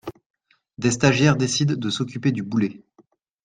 [0.79, 2.81] Des stagiaires décident de s'occuper du boulet.